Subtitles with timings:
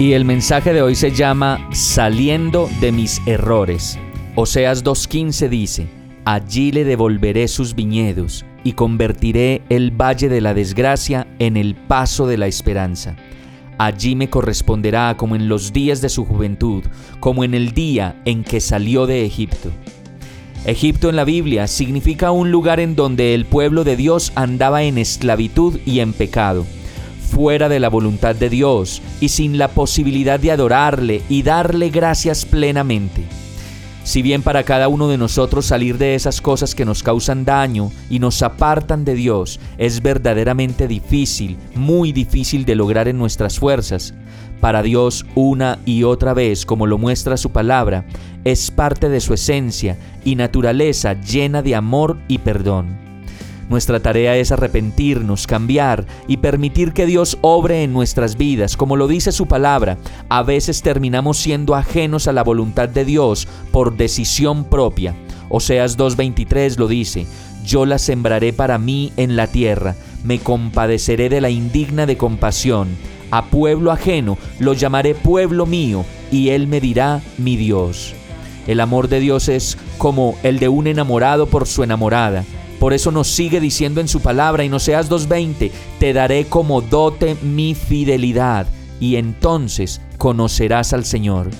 [0.00, 3.98] Y el mensaje de hoy se llama Saliendo de mis errores.
[4.34, 5.88] Oseas 2.15 dice,
[6.24, 12.26] Allí le devolveré sus viñedos y convertiré el valle de la desgracia en el paso
[12.26, 13.14] de la esperanza.
[13.76, 16.82] Allí me corresponderá como en los días de su juventud,
[17.20, 19.70] como en el día en que salió de Egipto.
[20.64, 24.96] Egipto en la Biblia significa un lugar en donde el pueblo de Dios andaba en
[24.96, 26.64] esclavitud y en pecado,
[27.30, 32.44] fuera de la voluntad de Dios y sin la posibilidad de adorarle y darle gracias
[32.44, 33.24] plenamente.
[34.02, 37.92] Si bien para cada uno de nosotros salir de esas cosas que nos causan daño
[38.08, 44.12] y nos apartan de Dios es verdaderamente difícil, muy difícil de lograr en nuestras fuerzas,
[44.60, 48.04] para Dios una y otra vez, como lo muestra su palabra,
[48.44, 53.09] es parte de su esencia y naturaleza llena de amor y perdón.
[53.70, 58.76] Nuestra tarea es arrepentirnos, cambiar y permitir que Dios obre en nuestras vidas.
[58.76, 59.96] Como lo dice su palabra,
[60.28, 65.14] a veces terminamos siendo ajenos a la voluntad de Dios por decisión propia.
[65.50, 67.28] Oseas 2.23 lo dice,
[67.64, 72.88] yo la sembraré para mí en la tierra, me compadeceré de la indigna de compasión.
[73.30, 78.14] A pueblo ajeno lo llamaré pueblo mío, y él me dirá mi Dios.
[78.66, 82.44] El amor de Dios es como el de un enamorado por su enamorada.
[82.80, 86.80] Por eso nos sigue diciendo en su palabra, y no seas 2.20, te daré como
[86.80, 88.66] dote mi fidelidad,
[88.98, 91.50] y entonces conocerás al Señor.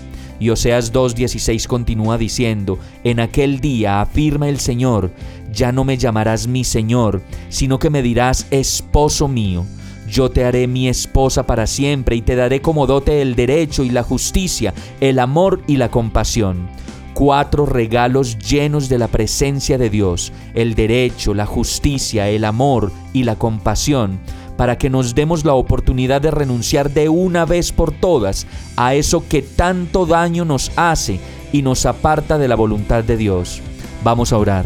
[0.40, 5.10] Y Oseas 2.16 continúa diciendo, en aquel día afirma el Señor,
[5.52, 9.66] ya no me llamarás mi Señor, sino que me dirás esposo mío.
[10.08, 13.90] Yo te haré mi esposa para siempre y te daré como dote el derecho y
[13.90, 16.70] la justicia, el amor y la compasión
[17.20, 23.24] cuatro regalos llenos de la presencia de Dios, el derecho, la justicia, el amor y
[23.24, 24.18] la compasión,
[24.56, 29.28] para que nos demos la oportunidad de renunciar de una vez por todas a eso
[29.28, 31.20] que tanto daño nos hace
[31.52, 33.60] y nos aparta de la voluntad de Dios.
[34.02, 34.64] Vamos a orar.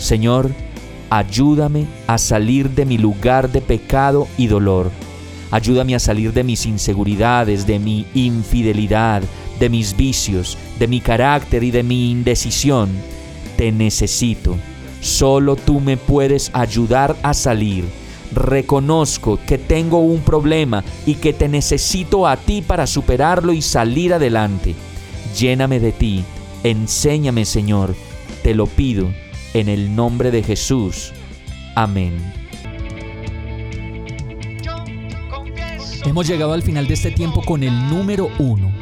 [0.00, 0.50] Señor,
[1.08, 4.90] ayúdame a salir de mi lugar de pecado y dolor.
[5.52, 9.22] Ayúdame a salir de mis inseguridades, de mi infidelidad,
[9.62, 12.90] de mis vicios, de mi carácter y de mi indecisión.
[13.56, 14.56] Te necesito.
[15.00, 17.84] Solo tú me puedes ayudar a salir.
[18.34, 24.12] Reconozco que tengo un problema y que te necesito a ti para superarlo y salir
[24.12, 24.74] adelante.
[25.38, 26.24] Lléname de ti.
[26.64, 27.94] Enséñame, Señor.
[28.42, 29.14] Te lo pido
[29.54, 31.12] en el nombre de Jesús.
[31.76, 32.14] Amén.
[36.04, 38.81] Hemos llegado al final de este tiempo con el número uno